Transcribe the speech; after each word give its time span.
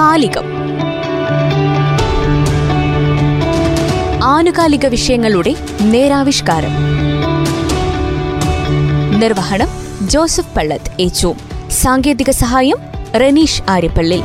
കാലികം. 0.00 0.44
ആനുകാലിക 4.24 4.86
വിഷയങ്ങളുടെ 4.86 5.54
നേരാവിഷ്കാരം. 5.80 6.70
നിർവഹണം 9.20 9.68
ജോസഫ് 10.08 10.54
പള്ളത്ത് 10.54 11.02
ഏച്ചു 11.02 11.34
സാങ്കേതിക 11.70 12.30
സഹായം 12.30 12.76
റനീഷ് 13.14 13.62
ആര്യപ്പള്ളി. 13.68 14.22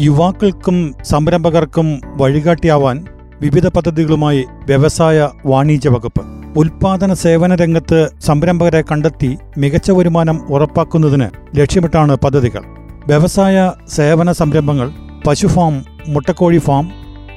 യുവാക്കൾക്കും 0.00 0.94
സംരംഭകർക്കും 1.02 2.00
വഴികാട്ടിയാവാൻ 2.04 3.04
വിവിധ 3.42 3.66
പദ്ധതികളുമായി 3.66 4.44
വ്യവസായ 4.66 5.28
വാണിജ്യ 5.46 5.88
വകുപ്പ്. 5.88 6.22
ഉൽപാദന 6.56 7.12
സേവന 7.12 7.54
രംഗത്ത് 7.54 8.10
സംരംഭകരെ 8.20 8.82
കണ്ടെത്തി 8.82 9.38
മികച്ച 9.58 9.90
വരുമാനം 9.90 10.46
ഉറപ്പാക്കുന്നതിന് 10.50 11.58
ലക്ഷ്യമിട്ടാണ് 11.60 12.16
പദ്ധതികൾ. 12.16 12.62
വ്യവസായ 13.06 13.72
സേവന 13.88 14.32
സംരംഭങ്ങൾ 14.32 14.90
പശു 15.26 15.46
ഫാം 15.46 15.84
മുട്ടക്കോഴി 16.08 16.58
ഫാം 16.58 16.90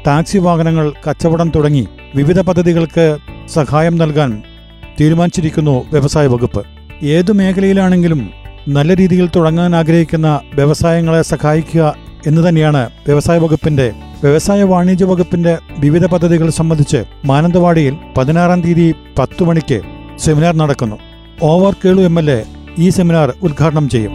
ടാക്സി 0.08 0.38
വാഹനങ്ങൾ 0.38 0.94
കച്ചവടം 1.10 1.52
തുടങ്ങി 1.56 1.88
വിവിധ 2.16 2.40
പദ്ധതികൾക്ക് 2.42 3.18
സഹായം 3.54 3.98
നൽകാൻ 3.98 4.44
തീരുമാനിച്ചിരിക്കുന്നു 5.02 5.86
വ്യവസായ 5.92 6.28
വകുപ്പ്. 6.28 6.64
ഏതു 7.06 7.32
മേഖലയിലാണെങ്കിലും 7.32 8.30
നല്ല 8.68 8.96
രീതിയിൽ 8.96 9.30
തുടങ്ങാൻ 9.36 9.76
ആഗ്രഹിക്കുന്ന 9.76 10.40
വ്യവസായങ്ങളെ 10.56 11.22
സഹായിക്കുക 11.22 12.05
എന്ന് 12.26 12.50
തന്നെയാണ് 12.50 12.90
വ്യവസായ 13.08 13.38
വകുപ്പിന്റെ 13.38 13.94
വ്യവസായ 14.24 14.64
വാണിജ്യ 14.64 15.06
വകുപ്പിന്റെ 15.06 15.58
വിവിധ 15.80 16.06
പദ്ധതികൾ 16.06 16.50
സംബന്ധിച്ച് 16.50 17.04
മാനന്തവാടിയിൽ 17.26 17.98
പതിനാറാം 18.18 18.62
തീയതി 18.62 18.96
പത്തു 19.20 19.44
മണിക്ക് 19.44 19.82
സെമിനാർ 20.18 20.56
നടക്കുന്നു. 20.56 20.96
O R 21.44 21.76
Kelu 21.86 22.02
M 22.02 22.20
L 22.20 22.32
A 22.32 22.44
ഈ 22.78 22.90
സെമിനാർ 22.90 23.34
ഉദ്ഘാടനം 23.44 23.90
ചെയ്യും. 23.90 24.12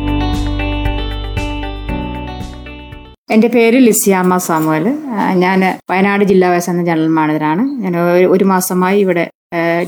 എന്റെ 3.30 3.48
പേര് 3.48 3.76
ലിസിയാമ്മ 3.78 4.36
സാമുവൽ 4.36 4.98
ഞാൻ 5.32 5.78
വയനാട് 5.90 6.24
ജില്ലാ 6.24 6.48
വ്യവസായ 6.48 6.84
ജനറൽ 6.84 7.06
മാനേജറാണ്. 7.06 7.82
ഞാൻ 7.82 7.96
ഒരു- 7.98 8.46
മാസമായി 8.46 9.00
ഇവിടെ 9.00 9.30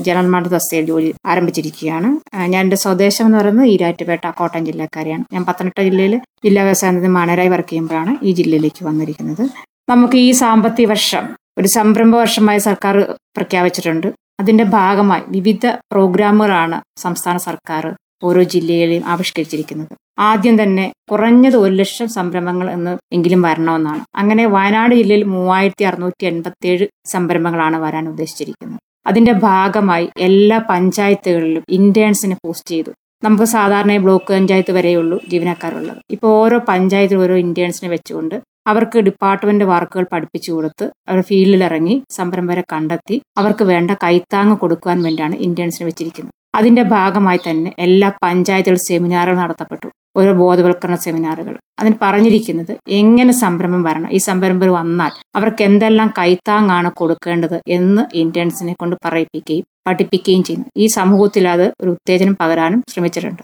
ജനറൽ 0.05 0.47
തസ്തികയിൽ 0.55 0.85
ജോലി 0.91 1.09
ആരംഭിച്ചിരിക്കുകയാണ്. 1.31 2.09
ഞാൻ 2.53 2.61
എന്റെ 2.65 2.79
സ്വദേശം 2.83 3.25
എന്ന് 3.25 3.37
പറയുന്നത് 3.39 3.67
ഈരാറ്റുപേട്ട 3.73 4.25
കോട്ടയം 4.39 4.65
ജില്ലക്കാരിയാണ്. 4.69 5.23
ഞാൻ 5.33 5.43
പത്തനംതിട്ട 5.49 5.81
ജില്ലയിൽ 5.89 6.15
ജില്ലാ 6.45 6.63
വ്യവസായ 6.63 7.11
മാനേരായി 7.19 7.51
വർക്ക് 7.55 7.69
ചെയ്യുമ്പോഴാണ് 7.69 8.13
ഈ 8.23 8.33
ജില്ലയിലേക്ക് 8.39 8.83
വന്നിരിക്കുന്നത്. 8.89 9.43
നമുക്ക് 9.91 10.17
ഈ 10.27 10.31
സാമ്പത്തിക 10.43 10.87
വർഷം 10.87 11.23
ഒരു 11.59 11.67
സംരംഭ 11.67 12.15
വർഷമായി 12.15 12.59
സർക്കാർ 12.69 12.95
പ്രഖ്യാപിച്ചിട്ടുണ്ട്. 13.37 14.07
അതിന്റെ 14.41 14.63
ഭാഗമായി 14.77 15.23
വിവിധ 15.35 15.65
പ്രോഗ്രാമുകളാണ് 15.91 16.77
സംസ്ഥാന 17.03 17.37
സർക്കാർ 17.47 17.83
ഓരോ 18.27 18.41
ജില്ലയിലെയും 18.53 19.03
ആവിഷ്കരിച്ചിരിക്കുന്നത്. 19.13 19.93
ആദ്യം 20.29 20.63
തന്നെ 20.63 20.85
കുറഞ്ഞത് 21.11 21.57
ഒരു 21.57 21.73
ലക്ഷം 21.73 22.07
സംരംഭങ്ങൾ 22.07 22.67
എന്ന് 22.71 22.93
എങ്കിലും 23.15 23.41
വരണമെന്നാണ്. 23.41 24.01
അങ്ങനെ 24.21 24.45
വയനാട് 24.55 24.93
ജില്ലയിൽ 24.95 25.23
മൂവായിരത്തി 25.35 25.85
അറുന്നൂറ്റി 25.89 26.25
എൺപത്തി 26.31 26.67
ഏഴ് 26.73 26.87
സംരംഭങ്ങളാണ് 27.13 27.77
വരാൻ 27.85 28.09
ഉദ്ദേശിച്ചിരിക്കുന്നത്. 28.09 28.79
അതിന്റെ 29.05 29.33
ഭാഗമായി 29.47 30.07
എല്ലാ 30.27 30.57
പഞ്ചായത്തുകളിലും 30.69 31.63
ഇന്റേൺസിനെ 31.69 32.35
പോസ്റ്റ് 32.45 32.69
ചെയ്തു. 32.69 32.91
നമുക്ക് 33.23 33.43
സാധാരണ 33.43 33.97
ബ്ലോക്ക് 33.97 34.29
പഞ്ചായത്ത് 34.33 34.71
വരെയുള്ളൂ 34.71 35.17
ജീവനക്കാരുള്ളത്. 35.31 35.99
ഇപ്പോൾ 36.11 36.31
ഓരോ 36.43 36.57
പഞ്ചായത്തിലും 36.71 37.21
ഓരോ 37.21 37.35
ഇന്റേൺസിനെ 37.45 37.89
വെച്ചുകൊണ്ട് 37.89 38.35
അവർക്ക് 38.67 38.99
ഡിപ്പാർട്ട്മെന്റ് 38.99 39.65
വർക്കുകൾ 39.71 40.05
പഠിപ്പിച്ചു 40.11 40.51
കൊടുത്ത് 40.51 40.85
അവർ 41.09 41.21
ഫീൽഡിൽ 41.21 41.63
ഇറങ്ങി 41.63 41.95
സംരംഭരെ 42.17 42.63
കണ്ടെത്തി 42.73 43.15
അവർക്ക് 43.37 43.63
വേണ്ട 43.63 43.91
കൈത്താങ് 44.03 44.55
കൊടുക്കുവാൻ 44.57 44.99
വേണ്ടിയാണ് 45.01 45.35
ഇന്റേൺസിനെ 45.47 45.85
വെച്ചിരിക്കുന്നത്. 45.85 46.33
അതിന്റെ 46.55 46.83
ഭാഗമായി 46.95 47.39
തന്നെ 47.49 47.73
എല്ലാ 47.79 48.09
പഞ്ചായത്തുകൾ 48.23 48.79
സെമിനാറുകൾ 48.87 49.37
നടത്തപ്പെട്ടു. 49.37 49.87
ഓരോ 50.15 50.31
ബോധവൽക്കരണ 50.33 50.95
സെമിനാറുകൾ. 50.95 51.53
അതിന് 51.79 51.95
പറഞ്ഞിരിക്കുന്നത് 52.01 52.73
എങ്ങനെ 52.87 53.33
സംരംഭം 53.33 53.83
വരണം? 53.83 54.09
ഈ 54.11 54.17
സംരംഭം 54.17 54.71
വന്നാൽ 54.71 55.11
അവർക്ക് 55.35 55.63
എന്തെല്ലാം 55.63 56.13
കൈത്താങ്ങാണ് 56.17 56.91
കൊടുക്കേണ്ടത് 56.91 57.57
എന്ന് 57.67 58.03
ഇന്റേൺസിനെ 58.13 58.73
കൊണ്ട് 58.73 58.95
പറയിപ്പിക്കുകയും 59.05 59.65
പഠിപ്പിക്കുകയും 59.87 60.43
ചെയ്യുന്നു. 60.43 60.67
ഈ 60.77 60.87
സമൂഹത്തിൽ 60.87 61.47
അത് 61.47 61.65
ഒരു 61.81 61.89
ഉത്തേജനം 61.89 62.35
പകരാനും 62.41 62.81
ശ്രമിച്ചിട്ടുണ്ട്. 62.93 63.41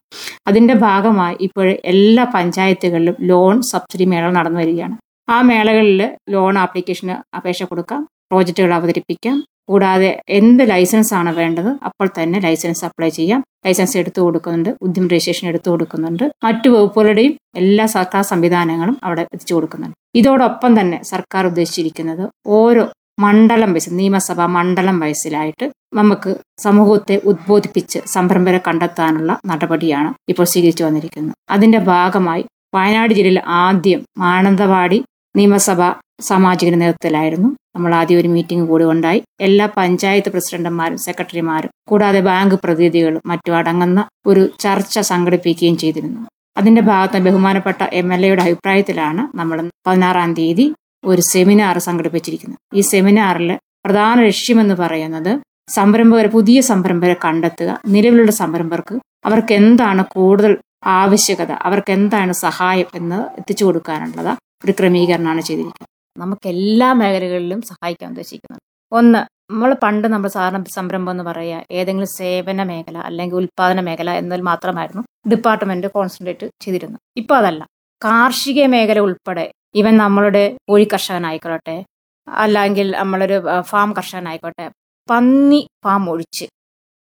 അതിന്റെ 0.48 0.74
ഭാഗമായി 0.74 1.38
ഇപ്പോൾ 1.42 1.68
എല്ലാ 1.86 2.24
പഞ്ചായത്തുകളിലും 2.36 3.16
ലോൺ 3.22 3.62
സബ്സിഡി 3.62 4.06
മേള 4.06 4.30
നടന്നു 4.32 4.60
വരികയാണ്. 4.60 4.98
ആ 5.30 5.42
മേളകളിൽ 5.42 6.02
ലോൺ 6.30 6.58
ആപ്ലിക്കേഷന് 6.58 7.36
അപേക്ഷ 7.36 7.64
കൊടുക്കാം 7.64 8.02
പ്രോജക്റ്റുകൾ 8.32 8.74
അവതരിപ്പിക്കാം 8.74 9.38
കൂടാതെ 9.70 10.12
എന്ത് 10.40 10.64
ലൈസൻസ് 10.72 11.14
ആണ് 11.20 11.32
വേണ്ടത് 11.40 11.72
അപ്പോൾ 11.88 12.08
തന്നെ 12.18 12.38
ലൈസൻസ് 12.46 12.84
അപ്ലൈ 12.88 13.10
ചെയ്യാം. 13.20 13.42
ലൈസൻസ് 13.66 13.96
എടുത്തു 14.02 14.20
കൊടുക്കുന്നുണ്ട് 14.22 14.70
ഉദ്യമ 14.86 15.08
രജിസ്ട്രേഷൻ 15.14 15.48
എടുത്തു 15.52 15.70
കൊടുക്കുന്നുണ്ട്. 15.72 16.26
മറ്റു 16.44 16.70
വകുപ്പുകളുടെയും 16.70 17.34
എല്ലാ 17.62 17.86
സർക്കാർ 17.96 18.24
സംവിധാനങ്ങളും 18.32 18.96
അവിടെ 19.04 19.26
എത്തിച്ചു 19.34 19.54
കൊടുക്കുന്നുണ്ട്. 19.54 19.98
ഇതോടൊപ്പം 20.20 20.80
തന്നെ 20.80 21.00
സർക്കാർ 21.12 21.46
ഉദ്ദേശിച്ചിരിക്കുന്നത് 21.52 22.24
ഓരോ 22.60 22.86
മണ്ഡലം 23.26 23.72
വയസ്സ് 23.74 23.92
നിയമസഭാ 24.00 24.46
മണ്ഡലം 24.58 24.98
വയസ്സിലായിട്ട് 25.00 25.66
നമുക്ക് 25.96 26.32
സമൂഹത്തെ 26.66 27.16
ഉദ്ബോധിപ്പിച്ച് 27.32 28.00
സംരംഭരെ 28.16 28.60
കണ്ടെത്താനുള്ള 28.68 29.32
നടപടിയാണ് 29.46 30.10
ഇപ്പോൾ 30.32 30.46
സ്വീകരിച്ചു 30.52 30.84
വന്നിരിക്കുന്നത്. 30.84 31.36
അതിന്റെ 31.56 31.80
ഭാഗമായി 31.92 32.44
വയനാട് 32.76 33.14
ജില്ലയിൽ 33.18 33.40
ആദ്യം 33.64 34.02
മാനന്തവാടി 34.18 35.00
നിയമസഭ 35.36 35.82
സാമാജിക 36.28 36.70
നേതൃത്വത്തിലായിരുന്നു. 36.76 37.50
നമ്മൾ 37.76 37.92
ആദ്യം 37.96 38.20
ഒരു 38.20 38.28
മീറ്റിംഗ് 38.28 38.66
കൂടി 38.68 38.84
ഉണ്ടായി. 38.84 39.20
എല്ലാ 39.42 39.66
പഞ്ചായത്ത് 39.78 40.30
പ്രസിഡന്റുമാരും 40.30 40.98
സെക്രട്ടറിമാരും 40.98 41.72
കൂടാതെ 41.90 42.20
ബാങ്ക് 42.20 42.56
പ്രതിനിധികളും 42.64 43.22
മറ്റും 43.26 43.56
അടങ്ങുന്ന 43.56 44.00
ഒരു 44.28 44.44
ചർച്ച 44.60 45.00
സംഘടിപ്പിക്കുകയും 45.12 45.78
ചെയ്തിരുന്നു. 45.78 46.22
അതിന്റെ 46.58 46.82
ഭാഗത്ത് 46.82 47.20
ബഹുമാനപ്പെട്ട 47.28 47.82
എം 47.94 48.14
എൽ 48.14 48.26
എയുടെ 48.26 48.42
അഭിപ്രായത്തിലാണ് 48.42 49.22
നമ്മൾ 49.40 49.58
പതിനാറാം 49.88 50.34
തീയതി 50.34 50.66
ഒരു 51.06 51.22
സെമിനാർ 51.22 51.78
സംഘടിപ്പിച്ചിരിക്കുന്നത്. 51.80 52.60
ഈ 52.76 52.82
സെമിനാറിൽ 52.82 53.52
പ്രധാന 53.86 54.18
ലക്ഷ്യമെന്ന് 54.22 54.76
പറയുന്നത് 54.76 55.32
സംരംഭകരെ 55.70 56.28
പുതിയ 56.28 56.60
സംരംഭകരെ 56.62 57.16
കണ്ടെത്തുക 57.26 57.80
നിലവിലുള്ള 57.88 58.32
സംരംഭകർക്ക് 58.32 58.96
അവർക്ക് 59.26 59.54
എന്താണ് 59.54 60.04
കൂടുതൽ 60.16 60.58
ആവശ്യകത 60.86 61.52
അവർക്ക് 61.68 61.92
എന്താണ് 61.92 62.34
സഹായം 62.46 62.90
എന്ന് 62.96 63.20
എത്തിച്ചു 63.40 63.66
കൊടുക്കാനുള്ളത് 63.66 64.32
ഒരു 64.66 64.72
ക്രമീകരണമാണ് 64.72 65.42
ചെയ്തിരിക്കുന്നത്. 65.42 65.90
നമുക്ക് 66.18 66.48
എല്ലാ 66.48 66.94
മേഖലകളിലും 66.94 67.62
സഹായിക്കാൻ 67.62 68.10
ഉദ്ദേശിക്കുന്നത് 68.10 68.62
ഒന്ന് 68.92 69.20
നമ്മൾ 69.54 69.74
പണ്ട് 69.84 70.08
നമ്മൾ 70.08 70.30
സാധാരണ 70.30 70.64
സംരംഭം 70.64 71.12
എന്ന് 71.12 71.24
പറയുക 71.24 71.64
ഏതെങ്കിലും 71.72 72.08
സേവന 72.08 72.64
മേഖല 72.64 72.98
അല്ലെങ്കിൽ 72.98 73.38
ഉൽപാദന 73.38 73.80
മേഖല 73.82 74.10
എന്നതിൽ 74.12 74.44
മാത്രമായിരുന്നു 74.44 75.32
ഡിപ്പാർട്ട്മെന്റ് 75.32 75.88
കോൺസെൻട്രേറ്റ് 75.88 76.50
ചെയ്തിരുന്നത്. 76.62 77.00
ഇപ്പോൾ 77.18 77.36
അതല്ല. 77.36 77.66
കാർഷിക 78.04 78.66
മേഖല 78.66 79.00
ഉൾപ്പെടെ 79.00 79.52
ഇവൻ 79.76 79.98
നമ്മളുടെ 79.98 80.58
കോഴി 80.70 80.88
കർഷകനായിക്കോട്ടെ 80.94 81.84
അല്ലെങ്കിൽ 82.28 82.92
നമ്മളൊരു 82.92 83.62
ഫാം 83.62 83.94
കർഷകനായിക്കോട്ടെ 83.94 84.70
പന്നി 85.10 85.68
ഫാം 85.84 86.10
ഒഴിച്ച് 86.10 86.46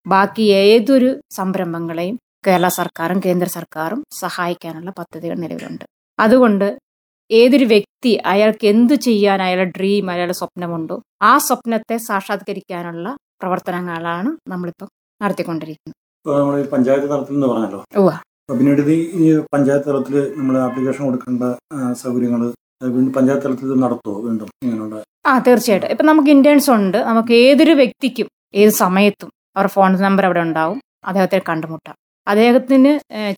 ബാക്കി 0.07 0.41
ഏതൊരു 0.41 1.21
സംരംഭങ്ങളെയും 1.31 2.17
കേരള 2.47 2.67
സർക്കാരും 2.67 3.21
കേന്ദ്ര 3.25 3.47
സർക്കാരും 3.47 4.03
സഹായിക്കാനുള്ള 4.19 4.91
പദ്ധതികൾ 4.91 5.35
നിലവിലുണ്ട്. 5.35 5.85
അതുകൊണ്ട് 6.19 6.77
ഏതൊരു 7.31 7.65
വ്യക്തി 7.65 8.11
അയാൾക്ക് 8.25 8.65
എന്തു 8.67 8.93
ചെയ്യാൻ 8.93 9.41
അയാളുടെ 9.41 9.71
ഡ്രീം 9.77 10.11
അയാളുടെ 10.11 10.33
സ്വപ്നമുണ്ടോ 10.33 10.95
ആ 11.21 11.37
സ്വപ്നത്തെ 11.37 11.97
സാക്ഷാത്കരിക്കാനുള്ള 11.97 13.15
പ്രവർത്തനങ്ങളാണ് 13.41 14.29
നമ്മളിപ്പോൾ 14.51 14.87
നടത്തിക്കൊണ്ടിരിക്കുന്നത്. 15.21 16.67
പഞ്ചായത്ത് 16.73 17.07
തലത്തിൽ 17.09 17.33
നിന്ന് 17.33 17.47
പറഞ്ഞല്ലോ 17.47 17.81
പിന്നീട് 18.59 18.81
ഈ 19.23 19.27
പഞ്ചായത്ത് 19.53 19.87
തലത്തിൽ 19.89 20.15
നമ്മൾ 20.37 20.55
ആപ്ലിക്കേഷൻ 20.57 21.03
കൊടുക്കേണ്ട 21.05 21.43
സൗകര്യങ്ങൾ 22.01 22.41
പഞ്ചായത്ത് 23.17 23.45
തലത്തിൽ 23.45 23.79
നടത്തുമോ 23.85 24.15
വീണ്ടും 24.25 24.49
ഇങ്ങനെയുള്ള? 24.63 24.95
ആ 25.27 25.33
തീർച്ചയായിട്ടും. 25.39 25.89
ഇപ്പം 25.93 26.05
നമുക്ക് 26.05 26.29
ഇന്റേൺസ് 26.29 26.71
ഉണ്ട്. 26.71 26.97
നമുക്ക് 26.97 27.33
ഏതൊരു 27.33 27.71
വ്യക്തിക്കും 27.71 28.27
ഏത് 28.61 28.73
സമയത്തും 28.83 29.29
അവരുടെ 29.57 29.71
ഫോൺ 29.73 29.95
നമ്പർ 30.07 30.25
അവിടെ 30.25 30.41
ഉണ്ടാവും. 30.47 30.79
അദ്ദേഹത്തെ 31.05 31.41
കണ്ടുമുട്ടാം. 31.49 31.95
അദ്ദേഹത്തിന് 32.27 32.91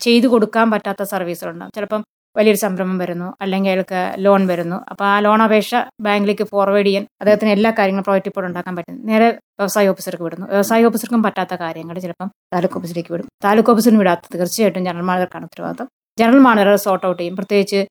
ചെയ്തു 0.06 0.28
കൊടുക്കാൻ 0.28 0.72
പറ്റാത്ത 0.72 1.04
സർവീസുകളുണ്ടാവും 1.04 1.76
ചിലപ്പം 1.78 2.02
വലിയൊരു 2.38 2.60
സംരംഭം 2.64 2.98
വരുന്നു. 3.04 3.28
അല്ലെങ്കിൽ 3.44 3.72
അയാൾക്ക് 3.72 4.02
ലോൺ 4.26 4.42
വരുന്നു. 4.52 4.78
അപ്പോൾ 4.92 5.06
ആ 5.14 5.16
ലോൺ 5.26 5.42
അപേക്ഷ 5.46 5.76
ബാങ്കിലേക്ക് 6.06 6.46
ഫോർവേഡ് 6.52 6.88
ചെയ്യാൻ 6.88 7.04
അദ്ദേഹത്തിന് 7.22 7.52
എല്ലാ 7.58 7.72
കാര്യങ്ങളും 7.80 8.06
പ്രോജക്റ്റ് 8.08 8.32
ഇപ്പോൾ 8.32 8.46
ഉണ്ടാക്കാൻ 8.50 8.76
പറ്റും. 8.80 8.98
നേരെ 9.10 9.28
വ്യവസായ 9.60 9.94
ഓഫീസർക്ക് 9.94 10.24
വിടുന്നു. 10.28 10.48
വ്യവസായ 10.54 10.90
ഓഫീസർക്കും 10.90 11.24
പറ്റാത്ത 11.28 11.56
കാര്യങ്ങൾ 11.64 11.98
ചിലപ്പം 12.06 12.30
താലൂക്ക് 12.54 12.78
ഓഫീസിലേക്ക് 12.82 13.14
വിടും. 13.16 13.28
താലൂക്ക് 13.46 13.72
ഓഫീസിന് 13.74 14.00
വിടാത്ത 14.04 14.26
തീർച്ചയായിട്ടും 14.38 14.86
ജനറൽ 14.88 15.06
മാനേജർക്കാണ് 15.12 15.48
ഉത്തരവാദിത്തം 15.50 15.90
ജനറൽ 16.22 16.42
മാനേജർ 16.48 16.76
സോർട്ട് 16.88 17.06
ഔട്ട് 17.10 17.20
ചെയ്യും. 17.22 17.36
പ്രത്യേകിച്ച് 17.40 17.82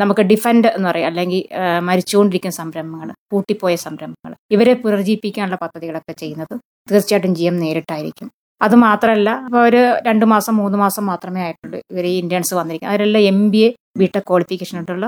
നമുക്ക് 0.00 0.22
ഡിഫൻഡ് 0.30 0.68
എന്ന് 0.76 0.88
പറയും. 0.90 1.08
അല്ലെങ്കിൽ 1.10 1.42
മരിച്ചുകൊണ്ടിരിക്കുന്ന 1.88 2.54
സംരംഭങ്ങൾ 2.62 3.08
പൂട്ടിപ്പോയ 3.32 3.74
സംരംഭങ്ങൾ. 3.86 4.32
ഇവരെ 4.54 4.72
പുനർജീവിപ്പിക്കാനുള്ള 4.84 5.58
പദ്ധതികളൊക്കെ 5.64 6.14
ചെയ്യുന്നത് 6.22 6.54
തീർച്ചയായിട്ടും 6.92 7.34
ജി 7.38 7.44
എം 7.50 7.56
നേരിട്ടായിരിക്കും. 7.64 8.28
അത് 8.60 8.74
മാത്രമല്ല 8.86 9.30
ഇപ്പോൾ 9.46 9.60
ഒരു 9.68 9.80
രണ്ട് 10.06 10.24
മാസം 10.32 10.54
മൂന്ന് 10.62 10.76
മാസം 10.84 11.04
മാത്രമേ 11.10 11.40
ആയിട്ടുള്ളൂ 11.46 11.78
ഇവർ 11.92 12.04
ഈ 12.12 12.14
ഇന്ത്യൻസ് 12.22 12.54
വന്നിരിക്കുന്നത്. 12.58 12.92
അവരെല്ലാം 12.94 13.24
M 13.32 13.40
B 13.52 13.60
A 13.66 13.70
B Tech 14.00 14.26
qualification 14.28 14.76
ആയിട്ടുള്ള 14.78 15.06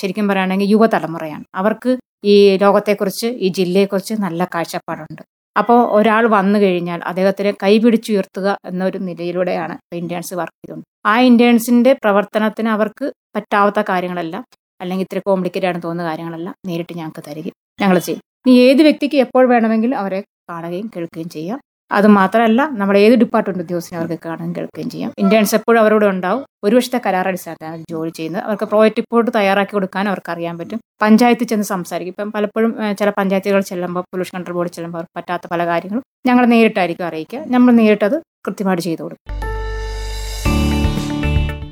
ശരിക്കും 0.00 0.28
പറയുകയാണെങ്കിൽ 0.30 0.70
യുവതലമുറയാണ്. 0.74 1.44
അവർക്ക് 1.60 1.90
ഈ 2.32 2.34
ലോകത്തെക്കുറിച്ച് 2.62 3.28
ഈ 3.44 3.48
ജില്ലയെക്കുറിച്ച് 3.58 4.14
നല്ല 4.24 4.44
കാഴ്ചപ്പാടുണ്ട്. 4.54 5.22
അപ്പോൾ 5.56 5.78
ഒരാൾ 5.98 6.24
വന്നു 6.36 6.58
കഴിഞ്ഞാൽ 6.64 7.00
അദ്ദേഹത്തിനെ 7.10 7.52
കൈപിടിച്ചുയർത്തുക 7.62 8.48
എന്നൊരു 8.70 8.98
നിലയിലൂടെയാണ് 9.08 9.74
ഇന്റേൺസ് 10.00 10.34
വർക്ക് 10.40 10.58
ചെയ്തുകൊണ്ട്. 10.60 10.86
ആ 11.12 11.14
ഇന്റേൺസിന്റെ 11.30 11.92
പ്രവർത്തനത്തിന് 12.04 12.70
അവർക്ക് 12.76 13.06
പറ്റാത്ത 13.36 13.80
കാര്യങ്ങളെല്ലാം 13.90 14.44
അല്ലെങ്കിൽ 14.80 15.06
ഇത്ര 15.06 15.20
കോംപ്ലിക്കേറ്റ് 15.28 15.68
ആണെന്ന് 15.70 15.86
തോന്നുന്ന 15.86 16.10
കാര്യങ്ങളെല്ലാം 16.10 16.54
നേരിട്ട് 16.68 16.92
ഞങ്ങൾക്ക് 17.00 17.22
തരികയും 17.28 17.56
ഞങ്ങൾ 17.82 17.98
ചെയ്യും. 18.06 18.22
ഇനി 18.46 18.54
ഏത് 18.68 18.82
വ്യക്തിക്ക് 18.86 19.16
എപ്പോൾ 19.24 19.44
വേണമെങ്കിലും 19.54 19.96
അവരെ 20.02 20.20
കാണുകയും 20.50 20.86
കേൾക്കുകയും 20.94 21.30
ചെയ്യാം. 21.36 21.58
അത് 21.92 22.06
മാത്രമല്ല 22.06 22.68
നമ്മുടെ 22.72 22.98
ഏത് 22.98 23.14
ഡിപ്പാർട്ട്മെന്റ് 23.14 23.62
ഉദ്യോഗസ്ഥനെ 23.62 23.98
അവർക്ക് 24.00 24.18
കാണാൻ 24.24 24.52
കേൾക്കുകയും 24.52 24.90
ചെയ്യാം. 24.90 25.12
ഇന്റേൺസ് 25.18 25.54
എപ്പോഴും 25.54 25.80
അവരോട് 25.80 26.04
ഉണ്ടാവും. 26.04 26.44
ഒരു 26.64 26.76
വർഷത്തെ 26.76 27.00
കരാർ 27.06 27.28
അടിസ്ഥാനത്തിലാണ് 27.28 27.84
ജോലി 27.90 28.10
ചെയ്യുന്നത്. 28.10 28.42
അവർക്ക് 28.44 28.64
പ്രോജക്റ്റ് 28.64 28.96
റിപ്പോർട്ട് 28.96 29.30
തയ്യാറാക്കി 29.34 29.72
കൊടുക്കാൻ 29.72 30.08
അവർക്ക് 30.08 30.30
അറിയാൻ 30.32 30.58
പറ്റും. 30.58 30.80
പഞ്ചായത്തിൽ 31.02 31.44
ചെന്ന് 31.44 31.64
സംസാരിക്കും. 31.64 32.12
ഇപ്പം 32.12 32.32
പലപ്പോഴും 32.32 32.96
ചില 32.98 33.10
പഞ്ചായത്തുകൾ 33.10 33.60
ചെല്ലുമ്പോൾ 33.60 34.00
പൊല്യൂഷൻ 34.00 34.38
കൺട്രോൾ 34.38 34.54
ബോർഡ് 34.54 34.70
ചെല്ലുമ്പോൾ 34.70 34.98
അവർക്ക് 34.98 35.18
പറ്റാത്ത 35.18 35.42
പല 35.50 35.66
കാര്യങ്ങളും 35.66 36.02
ഞങ്ങൾ 36.26 36.46
നേരിട്ടായിരിക്കും 36.46 37.06
അറിയിക്കുക. 37.06 37.42
നമ്മൾ 37.46 37.72
നേരിട്ടത് 37.72 38.20
കൃത്യമായിട്ട് 38.46 38.82
ചെയ്തു 38.82 39.02
കൊടുക്കും. 39.02 39.36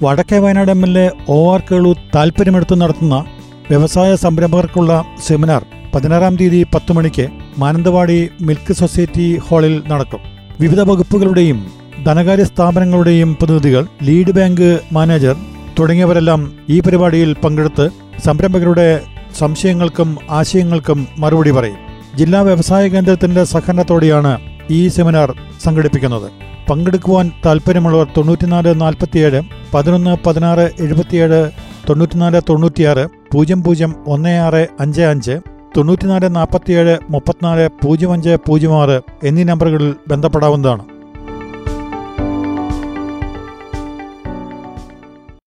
വടക്കേ 0.02 0.38
Wayanad 0.38 0.70
M 0.70 0.82
L 0.82 0.98
A 0.98 1.10
O 1.28 1.52
R 1.52 1.62
Kelu 1.72 1.94
താൽപ്പര്യമെടുത്ത് 2.14 2.80
നടത്തുന്ന 2.80 3.24
വ്യവസായ 3.70 4.14
സംരംഭകർക്കുള്ള 4.14 5.04
സെമിനാർ 5.18 5.64
പതിനാറാം 5.94 6.36
തീയതി 6.36 6.66
പത്ത് 6.74 6.92
മണിക്ക് 6.92 7.47
മാനന്തവാടി 7.58 8.30
മിൽക്ക് 8.40 8.72
സൊസൈറ്റി 8.72 9.38
ഹാളിൽ 9.48 9.82
നടക്കും. 9.88 10.20
വിവിധ 10.60 10.80
വകുപ്പുകളുടെയും 10.80 11.58
ധനകാര്യ 12.06 12.44
സ്ഥാപനങ്ങളുടെയും 12.44 13.34
പ്രതിനിധികൾ 13.34 13.86
ലീഡ് 14.02 14.30
ബാങ്ക് 14.30 14.80
മാനേജർ 14.92 15.36
തുടങ്ങിയവരെല്ലാം 15.78 16.52
ഈ 16.68 16.80
പരിപാടിയിൽ 16.80 17.32
പങ്കെടുത്ത് 17.44 17.90
സംരംഭകരുടെ 18.24 19.00
സംശയങ്ങൾക്കും 19.38 20.18
ആശയങ്ങൾക്കും 20.30 21.08
മറുപടി 21.18 21.50
പറയും. 21.50 21.76
ജില്ലാ 22.16 22.40
വ്യവസായ 22.42 22.88
കേന്ദ്രത്തിന്റെ 22.88 23.44
സഹകരണത്തോടെയാണ് 23.44 24.38
ഈ 24.70 24.88
സെമിനാർ 24.88 25.34
സംഘടിപ്പിക്കുന്നത്. 25.64 26.30
പങ്കെടുക്കുവാൻ 26.70 27.32
താൽപ്പര്യമുള്ളവർ 27.46 28.06
തൊണ്ണൂറ്റിനാല് 28.16 28.80
നാൽപ്പത്തിയേഴ് 28.80 29.42
പതിനൊന്ന് 29.74 30.16
പതിനാറ് 30.26 30.70
എഴുപത്തിയേഴ് 30.80 31.50
തൊണ്ണൂറ്റിനാല് 31.88 32.40
തൊണ്ണൂറ്റിയാറ് 32.48 33.04
പൂജ്യം 33.34 33.62
പൂജ്യം 33.62 33.94
ഒന്ന് 34.06 34.28
ആറ് 34.28 34.66
അഞ്ച് 34.80 35.02
അഞ്ച് 35.02 35.36
തൊണ്ണൂറ്റിനാല് 35.76 36.36
നാൽപ്പത്തിയേഴ് 36.36 36.98
മുപ്പത്തിനാല് 37.10 37.68
പൂജ്യം 37.84 38.12
അഞ്ച് 38.12 38.36
പൂജ്യം 38.48 38.82
ആറ് 38.82 39.00
എന്നീ 39.22 39.44
നമ്പറുകളിൽ 39.44 39.94
ബന്ധപ്പെടാവുന്നതാണ്. 40.08 40.84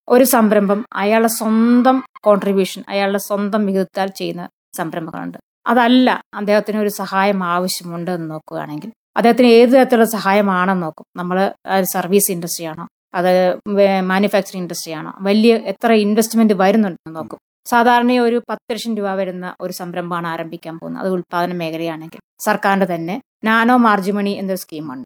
ഒരു 0.07 0.23
സംരംഭം 0.23 0.85
അയാളുടെ 0.93 1.27
സ്വന്തം 1.27 2.03
കോൺട്രിബ്യൂഷൻ 2.21 2.83
അയാളുടെ 2.89 3.17
സ്വന്തം 3.17 3.65
വിഹിതത്താൽ 3.65 4.07
ചെയ്യുന്ന 4.07 4.49
സംരംഭങ്ങളുണ്ട്. 4.77 5.37
അതല്ല 5.67 6.23
അദ്ദേഹത്തിന് 6.33 6.77
ഒരു 6.77 6.89
സഹായം 6.89 7.43
ആവശ്യമുണ്ട് 7.43 8.11
എന്ന് 8.11 8.31
നോക്കുകയാണെങ്കിൽ 8.31 8.91
അദ്ദേഹത്തിന് 9.17 9.47
ഏത് 9.47 9.69
തരത്തിലുള്ള 9.69 10.09
സഹായമാണെന്ന് 10.09 10.83
നോക്കും. 10.83 11.05
നമ്മൾ 11.15 11.53
സർവീസ് 11.81 12.31
ഇൻഡസ്ട്രി 12.31 12.65
ആണോ? 12.65 12.87
അത് 13.13 13.57
മാനുഫാക്ചറിങ് 14.01 14.63
ഇൻഡസ്ട്രി 14.63 14.93
ആണോ? 14.93 15.13
വലിയ 15.19 15.55
എത്ര 15.55 15.91
ഇൻവെസ്റ്റ്മെന്റ് 15.93 16.53
വരുന്നുണ്ടെന്ന് 16.53 17.19
നോക്കും. 17.19 17.39
സാധാരണ 17.65 18.11
ഒരു 18.19 18.41
പത്ത് 18.49 18.71
ലക്ഷം 18.71 18.93
രൂപ 18.97 19.09
വരുന്ന 19.13 19.55
ഒരു 19.61 19.73
സംരംഭമാണ് 19.73 20.27
ആരംഭിക്കാൻ 20.27 20.75
പോകുന്നത്. 20.79 21.01
അത് 21.03 21.11
ഉൽപ്പാദന 21.15 21.53
മേഖലയാണെങ്കിൽ 21.53 22.19
സർക്കാരിന്റെ 22.45 22.87
തന്നെ 22.95 23.21
നാനോ 23.45 23.77
മാർജിമണി 23.77 24.31
എന്നൊരു 24.31 24.61
സ്കീമാണ് 24.61 25.03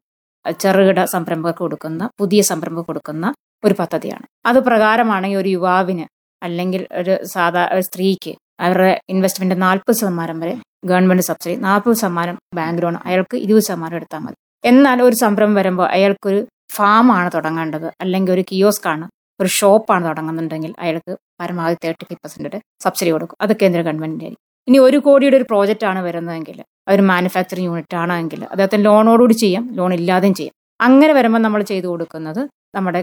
ചെറുകിട 0.62 1.04
സംരംഭകർക്ക് 1.06 1.60
കൊടുക്കുന്ന 1.60 2.10
പുതിയ 2.19 2.42
സംരംഭം 2.42 2.84
കൊടുക്കുന്ന 2.84 3.34
ഒരു 3.63 3.75
പദ്ധതിയാണ്. 3.80 4.25
അത് 4.46 4.60
പ്രകാരമാണെങ്കിൽ 4.60 5.38
ഒരു 5.38 5.50
യുവാവിന് 5.50 6.06
അല്ലെങ്കിൽ 6.44 6.88
ഒരു 6.92 7.13
സാധാ 7.25 7.63
സ്ത്രീക്ക് 7.80 8.34
അവരുടെ 8.60 9.02
ഇൻവെസ്റ്റ്മെന്റ് 9.10 9.62
നാൽപ്പത് 9.62 9.96
ശതമാനം 9.96 10.40
വരെ 10.40 10.54
ഗവൺമെന്റ് 10.86 11.24
സബ്സിഡി 11.24 11.56
നാൽപ്പത് 11.56 11.96
ശതമാനം 11.96 12.36
ബാങ്ക് 12.56 12.81
ലോൺ 12.84 12.96
അയാൾക്ക് 13.06 13.38
ഇരുപത് 13.38 13.63
ശതമാനം 13.63 13.96
എടുത്താൽ 13.96 14.19
മതി. 14.19 14.36
എന്നാൽ 14.63 15.02
ഒരു 15.02 15.16
സംരംഭം 15.16 15.56
വരുമ്പോൾ 15.56 15.88
അയാൾക്കൊരു 15.88 16.40
ഫാമാണ് 16.74 17.31
തുടങ്ങേണ്ടത്. 17.36 17.88
അല്ലെങ്കിൽ 18.02 18.31
ഒരു 18.34 18.44
കിയോസ്ക് 18.52 18.88
ആണ് 18.88 19.06
ഒരു 19.39 19.49
ഷോപ്പാണ് 19.59 20.03
തുടങ്ങുന്നുണ്ടെങ്കിൽ 20.09 20.71
അയാൾക്ക് 20.83 21.13
പരമാവധി 21.41 21.77
തേർട്ടി 21.85 22.03
ഫൈവ് 22.09 22.19
പെർസെന്റ് 22.23 22.59
സബ്സിഡി 22.85 23.11
കൊടുക്കും. 23.15 23.37
അത് 23.45 23.53
കേന്ദ്ര 23.61 23.79
ഗവൺമെന്റിന്റെ 23.87 24.25
ആയിരിക്കും. 24.27 24.43
ഇനി 24.67 24.77
ഒരു 24.87 24.97
കോടിയുടെ 25.05 25.37
ഒരു 25.39 25.45
പ്രോജക്റ്റ് 25.51 25.85
ആണ് 25.91 25.99
വരുന്നതെങ്കിൽ 26.07 26.57
ഒരു 26.93 27.01
മാനുഫാക്ചറിങ് 27.11 27.67
യൂണിറ്റ് 27.69 27.97
ആണെങ്കിൽ 28.03 28.41
അദ്ദേഹത്തിന് 28.53 28.83
ലോണോടുകൂടി 28.87 29.35
ചെയ്യാം 29.43 29.63
ലോൺ 29.79 29.93
ഇല്ലാതെയും 29.99 30.35
ചെയ്യാം. 30.39 30.53
അങ്ങനെ 30.79 31.13
വരുമ്പോൾ 31.17 31.41
നമ്മൾ 31.45 31.61
ചെയ്തു 31.71 31.87
കൊടുക്കുന്നത് 31.91 32.41
നമ്മുടെ 32.75 33.01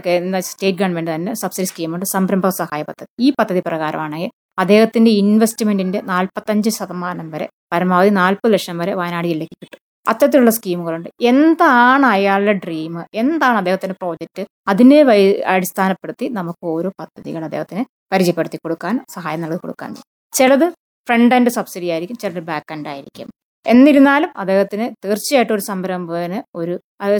സ്റ്റേറ്റ് 0.49 0.79
ഗവൺമെന്റ് 0.81 1.11
തന്നെ 1.15 1.31
സബ്സിഡി 1.43 1.67
സ്കീമുണ്ട് 1.71 2.05
സംരംഭ 2.15 2.47
സഹായ 2.61 2.81
പദ്ധതി. 2.89 3.09
ഈ 3.25 3.29
പദ്ധതി 3.39 3.61
പ്രകാരമാണെങ്കിൽ 3.69 4.31
അദ്ദേഹത്തിന്റെ 4.61 5.11
ഇൻവെസ്റ്റ്മെന്റിന്റെ 5.21 5.99
നാൽപ്പത്തഞ്ച് 6.11 6.71
ശതമാനം 6.79 7.27
വരെ 7.35 7.47
പരമാവധി 7.73 8.11
നാൽപ്പത് 8.21 8.51
ലക്ഷം 8.55 8.77
വരെ 8.81 8.93
വയനാട് 8.99 9.27
ജില്ലയ്ക്ക് 9.31 9.57
കിട്ടും. 9.61 9.79
അത്തരത്തിലുള്ള 10.11 10.51
സ്കീമുകളുണ്ട്. 10.57 11.09
എന്താണ് 11.31 12.05
അയാളുടെ 12.15 12.53
ഡ്രീം 12.63 12.95
എന്താണ് 13.21 13.57
അദ്ദേഹത്തിന്റെ 13.61 13.95
പ്രോജക്റ്റ് 14.01 14.43
അതിനെ 14.71 14.99
അടിസ്ഥാനപ്പെടുത്തി 15.53 16.25
നമുക്ക് 16.37 16.65
ഓരോ 16.73 16.89
പദ്ധതികൾ 17.01 17.43
അദ്ദേഹത്തിന് 17.49 17.83
പരിചയപ്പെടുത്തി 18.13 18.57
കൊടുക്കാൻ 18.63 18.95
സഹായം 19.15 19.41
നൽകി 19.43 19.59
കൊടുക്കാൻ 19.65 19.91
ചിലത് 20.33 20.67
ഫ്രണ്ട് 21.07 21.33
ആൻഡ് 21.35 21.51
സബ്സിഡി 21.57 21.87
ആയിരിക്കും 21.93 22.17
ചിലത് 22.23 22.43
ബാക്ക് 22.49 22.71
ആൻഡ് 22.73 22.89
ആയിരിക്കും. 22.93 23.27
എന്നിരുന്നാലും 23.65 24.29
അദ്ദേഹത്തിന് 24.41 24.85
തീർച്ചയായിട്ടും 25.03 25.55
ഒരു 25.55 25.63
സംരംഭകന് 25.69 26.39
ഒരു 26.59 26.73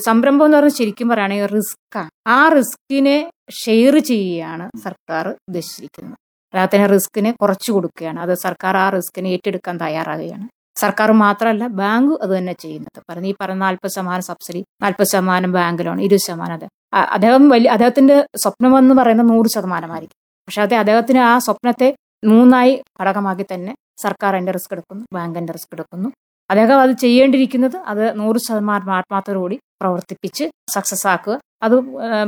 സംരംഭം 0.07 0.45
എന്ന് 0.45 0.57
പറഞ്ഞാൽ 0.57 0.75
ശരിക്കും 0.79 1.07
പറയുകയാണെങ്കിൽ 1.11 1.49
റിസ്ക്കാണ് 1.57 2.09
ആ 2.37 2.39
റിസ്കിനെ 2.57 3.17
ഷെയർ 3.61 3.95
ചെയ്യുകയാണ് 4.09 4.65
സർക്കാർ 4.85 5.27
ഉദ്ദേശിച്ചിരിക്കുന്നത്. 5.47 6.17
അദ്ദേഹത്തിന് 6.53 6.87
റിസ്കിനെ 6.95 7.31
കുറച്ചു 7.41 7.69
കൊടുക്കുകയാണ്. 7.75 8.19
അത് 8.25 8.33
സർക്കാർ 8.45 8.77
ആ 8.83 8.87
റിസ്കിനെ 8.97 9.29
ഏറ്റെടുക്കാൻ 9.35 9.77
തയ്യാറാകുകയാണ്. 9.83 10.45
സർക്കാർ 10.75 11.09
മാത്രമല്ല 11.23 11.67
ബാങ്ക് 11.81 12.13
അത് 12.23 12.31
തന്നെ 12.37 12.53
ചെയ്യുന്നത്. 12.63 12.99
പറഞ്ഞ 13.09 13.27
ഈ 13.31 13.33
പറഞ്ഞ 13.41 13.59
നാൽപ്പത് 13.65 13.91
ശതമാനം 13.91 14.23
സബ്സിഡി 14.29 14.61
നാൽപ്പത് 14.83 15.07
ശതമാനം 15.07 15.51
ബാങ്ക് 15.57 15.83
ലോൺ 15.85 15.99
ഇരുപത് 16.07 16.23
ശതമാനം 16.27 16.55
അത്. 16.59 16.67
അദ്ദേഹം 17.15 17.43
വലിയ 17.49 17.69
അദ്ദേഹത്തിന്റെ 17.75 18.17
സ്വപ്നം 18.43 18.73
എന്ന് 18.77 18.95
പറയുന്നത് 18.99 19.29
നൂറ് 19.33 19.49
ശതമാനമായിരിക്കും. 19.55 20.17
പക്ഷെ 20.47 20.61
അത് 20.61 20.75
അദ്ദേഹത്തിന് 20.75 21.21
ആ 21.31 21.33
സ്വപ്നത്തെ 21.37 21.89
മൂന്നായി 22.25 22.73
ഘടകമാക്കി 23.01 23.45
തന്നെ 23.53 23.71
സർക്കാർ 24.03 24.31
അതിന്റെ 24.35 24.51
റിസ്ക് 24.51 24.73
എടുക്കുന്നു 24.75 25.03
ബാങ്ക് 25.15 25.35
അതിന്റെ 25.37 25.53
റിസ്ക് 25.53 25.73
എടുക്കുന്നു. 25.75 26.09
അദ്ദേഹം 26.49 26.79
അത് 26.81 26.93
ചെയ്യേണ്ടിയിരിക്കുന്നത് 27.03 27.77
അത് 27.91 28.03
നൂറ് 28.19 28.39
ശതമാനം 28.47 28.89
ആത്മാർത്ഥതയോടുകൂടി 28.97 29.57
പ്രവർത്തിപ്പിച്ച് 29.81 30.45
സക്സസ് 30.73 31.07
ആക്കുക 31.13 31.35
അത് 31.63 31.75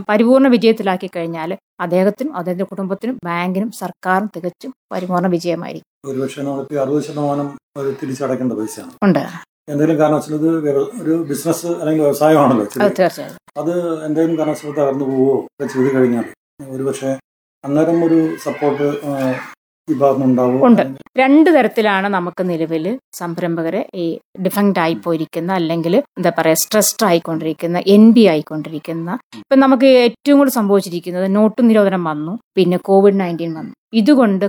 പരിപൂർണ 0.09 0.47
വിജയത്തിലാക്കി 0.47 1.09
കഴിഞ്ഞാൽ 1.15 1.49
അദ്ദേഹത്തിനും 1.79 2.35
അദ്ദേഹത്തിന്റെ 2.37 2.69
കുടുംബത്തിനും 2.71 3.15
ബാങ്കിനും 3.25 3.71
സർക്കാരും 3.81 4.27
തികച്ചും 4.35 4.71
പരിപൂർണ 4.93 5.27
വിജയമായിരിക്കും. 5.27 5.89
ഒരുപക്ഷെ 6.11 6.41
നമുക്ക് 6.41 6.75
അറുപത് 6.83 7.03
ശതമാനം 7.03 7.47
ഒരു 7.77 7.89
തിരിച്ചടക്കേണ്ട 8.01 8.53
പൈസയാണ്. 8.53 8.93
ഉണ്ട്. 9.03 9.23
എന്തെങ്കിലും 9.69 9.99
കാരണവശാൽ 9.99 10.35
ഇത് 10.35 10.49
ഒരു 11.01 11.13
ബിസിനസ് 11.29 11.67
അല്ലെങ്കിൽ 11.81 12.03
വ്യവസായമാണല്ലോ 12.03 12.65
അത് 12.65 12.73
ചെറിയ. 12.73 12.89
തീർച്ചയായും 12.99 13.37
അത് 13.61 13.73
എന്തെങ്കിലും 14.05 14.37
കാരണവശാൽ 14.39 14.71
തകർന്നു 14.71 15.05
പോവോ? 15.05 15.35
ചെയ്ത് 15.73 15.89
കഴിഞ്ഞാൽ 15.95 16.25
ഒരുപക്ഷെ 16.69 17.11
അന്നേരം 17.63 17.97
ഒരു 18.05 18.19
സപ്പോർട്ട് 18.43 18.87
ഉണ്ട്. 20.67 20.83
രണ്ട് 21.21 21.49
തരത്തിലാണ് 21.55 22.07
നമുക്ക് 22.15 22.43
നിലവിൽ 22.51 22.85
സംരംഭകരെ 23.19 23.81
ഈ 24.03 24.05
ഡിഫക്റ്റ് 24.45 24.79
ആയി 24.83 24.95
പോയിരിക്കുന്ന 25.03 25.51
അല്ലെങ്കിൽ 25.59 25.93
എന്താ 26.17 26.31
പറയുക 26.37 26.59
സ്ട്രെസ്ഡ് 26.63 27.05
ആയിക്കൊണ്ടിരിക്കുന്ന 27.09 27.77
എൻ 27.95 28.03
ബി 28.15 28.23
ആയിക്കൊണ്ടിരിക്കുന്ന. 28.31 29.09
ഇപ്പം 29.41 29.59
നമുക്ക് 29.65 29.89
ഏറ്റവും 30.05 30.39
കൂടുതൽ 30.39 30.55
സംഭവിച്ചിരിക്കുന്നത് 30.59 31.27
നോട്ട് 31.37 31.61
നിരോധനം 31.69 32.03
വന്നു 32.11 32.33
പിന്നെ 32.57 32.79
കോവിഡ് 32.89 33.19
നയന്റീൻ 33.21 33.53
വന്നു. 33.59 33.73
ഇതുകൊണ്ട് 34.01 34.45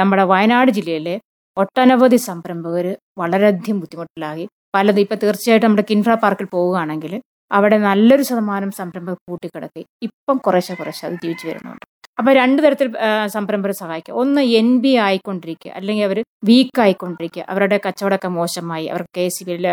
നമ്മുടെ 0.00 0.26
വയനാട് 0.34 0.72
ജില്ലയിലെ 0.78 1.16
ഒട്ടനവധി 1.56 2.20
സംരംഭകർ 2.28 2.86
വളരെയധികം 3.22 3.78
ബുദ്ധിമുട്ടിലാകി 3.82 4.46
പലത് 4.76 5.00
ഇപ്പം 5.04 5.18
തീർച്ചയായിട്ടും 5.24 5.68
നമ്മുടെ 5.68 5.86
കിൻഫ്ര 5.90 6.14
പാർക്കിൽ 6.24 6.48
പോവുകയാണെങ്കിൽ 6.54 7.12
അവിടെ 7.50 7.76
നല്ലൊരു 7.88 8.24
ശതമാനം 8.30 8.72
സംരംഭകർ 8.80 9.20
കൂട്ടിക്കിടക്കി 9.30 9.82
ഇപ്പം 10.08 10.38
കുറേശ്ശെ 10.46 10.74
കുറേശ്ശെ 10.80 11.04
അത് 11.08 11.16
ജീവിച്ചു 11.24 11.46
വരുന്നുണ്ട്. 11.48 11.84
അപ്പൊ 12.18 12.30
രണ്ട് 12.32 12.60
തരത്തിൽ 12.62 12.88
സംരംഭരെ 13.26 13.72
സഹായിക്കുക. 13.72 14.14
ഒന്ന് 14.14 14.42
എൻ 14.60 14.68
ബി 14.84 14.92
ആയിക്കൊണ്ടിരിക്കുക. 15.06 15.70
അല്ലെങ്കിൽ 15.78 16.04
അവർ 16.04 16.18
വീക്ക് 16.44 16.80
ആയിക്കൊണ്ടിരിക്കുക. 16.84 17.44
അവരുടെ 17.48 17.80
കച്ചവടമൊക്കെ 17.86 18.28
മോശമായി. 18.28 18.86
അവർക്ക് 18.86 19.12
കെ 19.16 19.26
സി 19.28 19.44
ബിയിൽ 19.44 19.66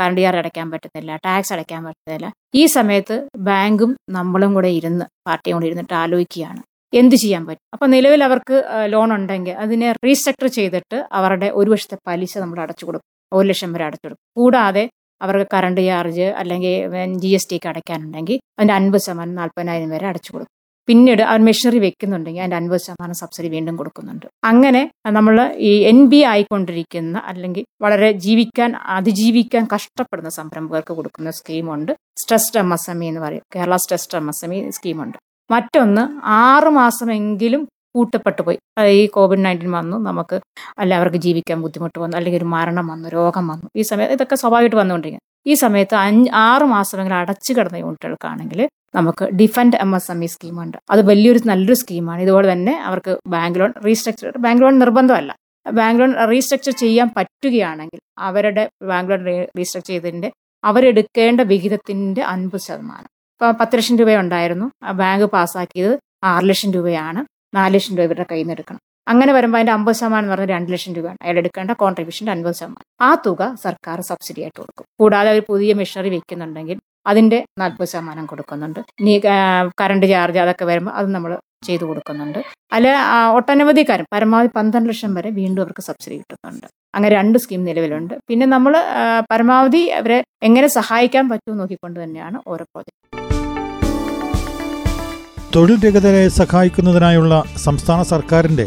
കറണ്ട് 0.00 0.20
ചാർജ് 0.20 0.40
അടയ്ക്കാൻ 0.42 0.70
പറ്റുന്നില്ല. 0.70 1.12
ടാക്സ് 1.26 1.52
അടയ്ക്കാൻ 1.52 1.84
പറ്റുന്നില്ല. 1.84 2.28
ഈ 2.54 2.66
സമയത്ത് 2.76 3.16
ബാങ്കും 3.48 3.96
നമ്മളും 4.10 4.54
കൂടെ 4.54 4.68
ഇരുന്ന് 4.68 5.04
പാർട്ടിയും 5.28 5.56
കൂടെ 5.56 5.66
ഇരുന്നിട്ട് 5.66 5.94
ആലോചിക്കുകയാണ്. 6.02 6.60
എന്ത് 6.92 7.16
ചെയ്യാൻ 7.16 7.42
പറ്റും? 7.46 7.64
അപ്പൊ 7.74 7.86
നിലവിൽ 7.86 8.24
അവർക്ക് 8.24 8.56
ലോൺ 8.92 9.14
ഉണ്ടെങ്കിൽ 9.14 9.56
അതിനെ 9.64 9.92
റീസ്ട്രക്ചർ 10.06 10.46
ചെയ്തിട്ട് 10.58 11.08
അവരുടെ 11.12 11.48
ഒരു 11.54 11.70
വർഷത്തെ 11.70 11.98
പലിശ 12.06 12.38
നമ്മൾ 12.38 12.60
അടച്ചു 12.60 12.84
കൊടുക്കും. 12.86 13.06
ഒരു 13.32 13.46
ലക്ഷം 13.48 13.72
വരെ 13.72 13.84
അടച്ചു 13.88 14.06
കൊടുക്കും. 14.06 14.24
കൂടാതെ 14.40 14.84
അവർക്ക് 15.22 15.46
കറണ്ട് 15.54 15.80
ചാർജ് 15.80 16.26
അല്ലെങ്കിൽ 16.40 16.74
ജി 17.22 17.28
എസ് 17.28 17.48
ടി 17.50 17.56
ഒക്കെ 17.56 17.68
അടയ്ക്കാനുണ്ടെങ്കിൽ 17.68 18.38
അതിന്റെ 18.58 18.74
അൻപത് 18.74 19.00
ശതമാനം 19.00 19.34
നാൽപ്പതിനായിരം 19.34 19.90
വരെ 19.90 20.06
അടച്ചു 20.06 20.32
കൊടുക്കും. 20.32 20.54
പിന്നീട് 20.88 21.22
അവർ 21.22 21.40
മെഷീനറി 21.48 21.78
വെക്കുന്നുണ്ടെങ്കിൽ 21.78 22.42
അതിന്റെ 22.42 22.56
അൻപത് 22.56 22.80
ശതമാനം 22.84 23.16
സബ്സിഡി 23.20 23.48
വീണ്ടും 23.54 23.74
കൊടുക്കുന്നുണ്ട്. 23.76 24.26
അങ്ങനെ 24.50 24.82
നമ്മൾ 25.16 25.36
ഈ 25.68 25.72
എൻ 25.90 25.98
ബി 26.12 26.20
ആയിക്കൊണ്ടിരിക്കുന്ന 26.32 27.22
അല്ലെങ്കിൽ 27.30 27.64
വളരെ 27.84 28.10
ജീവിക്കാൻ 28.26 28.70
അതിജീവിക്കാൻ 28.96 29.64
കഷ്ടപ്പെടുന്ന 29.74 30.30
സംരംഭകർക്ക് 30.38 30.94
കൊടുക്കുന്ന 30.98 31.30
സ്കീമുണ്ട്. 31.30 31.92
Stressed 32.22 32.60
M 32.62 32.70
S 32.74 32.88
M 32.90 33.04
E 33.04 33.08
എന്ന് 33.08 33.20
പറയും. 33.20 33.44
Kerala 33.56 33.76
stressed 33.76 34.18
M 34.20 34.28
S 34.32 34.44
M 34.44 34.54
E 34.54 34.60
സ്കീമുണ്ട്. 34.78 35.18
മറ്റൊന്ന് 35.50 36.04
ആറുമാസമെങ്കിലും 36.42 37.62
കൂട്ടപ്പെട്ടു 37.96 38.42
പോയി. 38.46 38.58
ഈ 39.00 39.06
കോവിഡ് 39.16 39.44
നയന്റീൻ 39.44 39.70
വന്നു 39.78 39.96
നമുക്ക് 40.08 40.36
അല്ല 40.78 40.94
അവർക്ക് 41.00 41.20
ജീവിക്കാൻ 41.26 41.58
ബുദ്ധിമുട്ട് 41.66 41.98
വന്നു 42.02 42.16
അല്ലെങ്കിൽ 42.16 42.40
ഒരു 42.42 42.48
മരണം 42.56 42.86
വന്നു 42.92 43.08
രോഗം 43.18 43.44
വന്നു. 43.52 43.66
ഈ 43.80 43.82
സമയത്ത് 43.82 44.16
ഇതൊക്കെ 44.18 44.36
സ്വാഭാവികമായിട്ട് 44.36 44.80
വന്നുകൊണ്ടിരിക്കുക 44.82 45.24
ഈ 45.50 45.54
സമയത്ത് 45.64 45.94
അഞ്ച് 46.06 46.30
ആറ് 46.46 46.64
മാസമെങ്കിലും 46.74 47.18
അടച്ചു 47.22 47.52
കിടന്ന 47.52 47.76
യൂണിറ്റുകൾക്കാണെങ്കിൽ 47.84 48.60
നമുക്ക് 48.94 49.24
defunct 49.24 49.76
M 49.76 49.96
S 49.96 50.10
M 50.10 50.24
E 50.24 50.26
സ്കീമുണ്ട് 50.26 50.76
അത് 50.90 51.06
വലിയൊരു 51.06 51.40
നല്ലൊരു 51.46 51.74
സ്കീമാണ് 51.74 52.22
ഇതുപോലെ 52.22 52.52
തന്നെ 52.52 52.78
അവർക്ക് 52.78 53.18
bank 53.26 53.58
loan 53.58 53.72
restructure 53.86 54.32
bank 54.38 54.62
loan 54.62 54.78
നിർബന്ധമല്ല. 54.78 55.36
Bank 55.72 56.00
loan 56.00 56.28
restructure 56.30 56.72
ചെയ്യാൻ 56.72 57.10
പറ്റുകയാണെങ്കിൽ 57.16 58.00
അവരുടെ 58.18 58.70
ബാങ്ക് 58.82 59.10
ലോൺ 59.10 59.46
റീസ്ട്രക്ചർ 59.58 59.86
ചെയ്തതിന്റെ 59.86 60.32
അവരെടുക്കേണ്ട 60.64 61.40
വിഹിതത്തിന്റെ 61.40 62.22
അൻപത് 62.22 62.60
ശതമാനം. 62.60 63.04
ഇപ്പോൾ 63.04 63.52
പത്ത് 63.52 63.76
ലക്ഷം 63.76 63.98
രൂപ 63.98 64.14
ഉണ്ടായിരുന്നു. 64.14 64.70
ആ 64.82 64.92
ബാങ്ക് 64.92 65.26
പാസ്സാക്കിയത് 65.26 65.98
ആറ് 66.24 66.48
ലക്ഷം 66.48 66.72
രൂപയാണ്. 66.72 67.24
നാല് 67.56 67.74
ലക്ഷം 67.74 67.96
രൂപ 67.96 68.04
ഇവരുടെ 68.04 68.26
കയ്യിൽ 68.30 68.44
നിന്ന് 68.44 68.54
എടുക്കണം. 68.54 68.80
അങ്ങനെ 69.08 69.32
വരുമ്പോൾ 69.32 69.58
അതിന്റെ 69.58 69.72
അമ്പത് 69.72 69.94
ശതമാനം 69.94 70.24
എന്ന് 70.24 70.32
പറഞ്ഞാൽ 70.32 70.56
രണ്ട് 70.56 70.72
ലക്ഷം 70.72 70.94
രൂപയാണ്. 70.94 71.18
അയാൾ 71.22 71.38
എടുക്കേണ്ട 71.38 71.70
കോൺട്രിബ്യൂഷന്റെ 71.70 72.32
അൻപത് 72.32 72.54
ശതമാനം. 72.54 72.84
ആ 73.00 73.14
തുക 73.26 73.56
സർക്കാർ 73.64 74.00
സബ്സിഡി 74.00 74.40
ആയിട്ട് 74.40 74.60
കൊടുക്കും. 74.60 74.86
കൂടാതെ 75.00 75.30
ഒരു 75.30 75.42
പുതിയ 75.48 75.72
മെഷീനറി 75.72 76.08
വെക്കുന്നുണ്ടെങ്കിൽ 76.08 76.78
അതിന്റെ 77.10 77.38
നാൽപ്പത് 77.60 77.88
ശതമാനം 77.92 78.24
കൊടുക്കുന്നുണ്ട്. 78.30 78.80
ഇനി 79.00 79.14
കറണ്ട് 79.80 80.06
ചാർജ് 80.12 80.40
അതൊക്കെ 80.44 80.64
വരുമ്പോൾ 80.70 80.94
അത് 81.00 81.08
നമ്മൾ 81.16 81.32
ചെയ്തു 81.66 81.84
കൊടുക്കുന്നുണ്ട്. 81.88 82.40
അല്ല 82.76 82.88
ഒട്ടനവധി 83.36 83.82
കാര്യം 83.88 84.08
പരമാവധി 84.14 84.50
പന്ത്രണ്ട് 84.56 84.88
ലക്ഷം 84.90 85.14
വരെ 85.18 85.30
വീണ്ടും 85.38 85.60
അവർക്ക് 85.64 85.82
സബ്സിഡി 85.88 86.16
കിട്ടുന്നുണ്ട്. 86.18 86.66
അങ്ങനെ 86.94 87.12
രണ്ട് 87.18 87.38
സ്കീം 87.42 87.62
നിലവിലുണ്ട്. 87.68 88.14
പിന്നെ 88.30 88.46
നമ്മൾ 88.54 88.74
പരമാവധി 89.32 89.82
അവരെ 90.00 90.18
എങ്ങനെ 90.48 90.68
സഹായിക്കാൻ 90.78 91.24
പറ്റുമെന്ന് 91.30 91.62
നോക്കിക്കൊണ്ട് 91.62 91.98
തന്നെയാണ് 92.04 92.38
ഓരോ 92.46 92.64
പ്രോജക്റ്റ് 92.72 92.96
തൊഴിൽ 95.54 95.78
രഹിതരെ 95.84 96.24
സഹായിക്കുന്നതിനായുള്ള 96.40 97.34
സംസ്ഥാന 97.66 98.00
സർക്കാരിന്റെ 98.12 98.66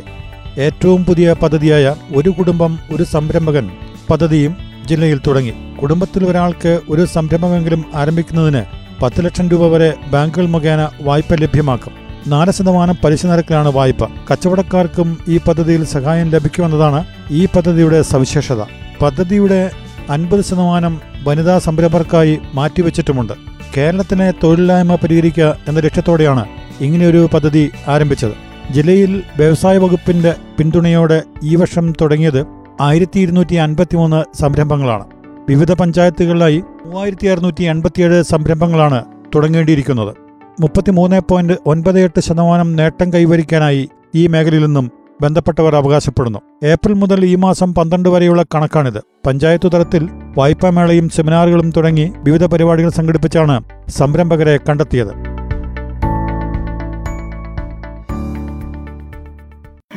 ഏറ്റവും 0.66 1.02
പുതിയ 1.10 1.36
പദ്ധതിയായ 1.42 1.96
ഒരു 2.20 2.30
കുടുംബം 2.38 2.72
ഒരു 2.94 3.04
സംരംഭകൻ 3.16 3.66
പദ്ധതിയും 4.10 4.54
ജില്ലയിൽ 4.90 5.20
തുടങ്ങി. 5.28 5.54
കുടുംബത്തിൽ 5.82 6.26
ഒരാൾക്ക് 6.26 6.80
ഒരു 6.90 7.06
സംരംഭമെങ്കിലും 7.06 7.86
ആരംഭിക്കുന്നതിന് 7.96 8.64
പത്ത് 9.02 9.26
ലക്ഷം 9.26 9.50
രൂപ 9.50 9.68
വരെ 9.68 9.94
ബാങ്കുകൾ 10.08 10.46
മുഖേന 10.46 10.90
വായ്പ 11.02 11.36
ലഭ്യമാക്കും. 11.36 11.94
നാല് 12.28 12.52
ശതമാനം 12.52 12.98
പലിശ 13.04 13.26
നിരക്കിലാണ് 13.26 13.70
വായ്പ. 13.70 14.06
കച്ചവടക്കാർക്കും 14.32 15.18
ഈ 15.28 15.38
പദ്ധതിയിൽ 15.38 15.86
സഹായം 15.86 16.30
ലഭിക്കുമെന്നതാണ് 16.30 17.06
ഈ 17.32 17.46
പദ്ധതിയുടെ 17.46 18.02
സവിശേഷത. 18.02 18.62
പദ്ധതിയുടെ 19.02 19.72
അൻപത് 20.10 20.44
ശതമാനം 20.44 21.02
വനിതാ 21.24 21.60
സംരംഭർക്കായി 21.60 22.40
മാറ്റിവെച്ചിട്ടുമുണ്ട്. 22.54 23.34
കേരളത്തിലെ 23.78 24.34
തൊഴിലില്ലായ്മ 24.44 24.96
പരിഹരിക്കുക 24.96 25.58
എന്ന 25.68 25.80
ലക്ഷ്യത്തോടെയാണ് 25.80 26.46
ഇങ്ങനെയൊരു 26.82 27.30
പദ്ധതി 27.34 27.72
ആരംഭിച്ചത്. 27.88 28.34
ജില്ലയിൽ 28.74 29.24
വ്യവസായ 29.38 29.78
വകുപ്പിന്റെ 29.78 30.36
പിന്തുണയോടെ 30.58 31.24
ഈ 31.44 31.56
വർഷം 31.56 31.94
തുടങ്ങിയത് 32.02 32.46
ആയിരത്തി 32.82 33.20
ഇരുന്നൂറ്റി 33.20 33.56
അൻപത്തിമൂന്ന് 33.56 34.42
സംരംഭങ്ങളാണ്. 34.42 35.06
വിവിധ 35.52 35.74
പഞ്ചായത്തുകളിലായി 35.74 36.64
മൂവായിരത്തി 36.86 37.28
അറുന്നൂറ്റി 37.28 37.64
എൺപത്തിയേഴ് 37.64 38.24
സംരംഭങ്ങളാണ് 38.24 39.06
തുടങ്ങേണ്ടിയിരിക്കുന്നത്. 39.36 40.16
മുപ്പത്തിമൂന്ന് 40.62 41.22
പോയിന്റ് 41.30 41.54
ഒൻപത് 41.66 42.00
എട്ട് 42.00 42.20
ശതമാനം 42.20 42.76
നേട്ടം 42.76 43.14
കൈവരിക്കാനായി 43.14 43.90
ഈ 44.16 44.28
മേഖലയിൽ 44.28 44.66
നിന്നും 44.66 44.92
ബന്ധപ്പെട്ടവർ 45.22 45.76
അവകാശപ്പെടുന്നു. 45.76 46.40
ഏപ്രിൽ 46.64 46.94
മുതൽ 46.94 47.26
ഈ 47.26 47.36
മാസം 47.36 47.74
പന്ത്രണ്ട് 47.74 48.10
വരെയുള്ള 48.10 48.44
കണക്കാണിത്. 48.56 49.02
പഞ്ചായത്ത് 49.28 49.72
തലത്തിൽ 49.72 50.10
വായ്പാമേളയും 50.38 51.10
സെമിനാറുകളും 51.10 51.72
തുടങ്ങി 51.78 52.14
വിവിധ 52.18 52.46
പരിപാടികൾ 52.46 52.90
സംഘടിപ്പിച്ചാണ് 52.90 53.64
സംരംഭകരെ 53.90 54.60
കണ്ടെത്തിയത്. 54.70 55.31